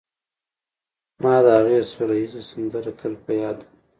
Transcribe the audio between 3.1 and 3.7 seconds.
په ياد ده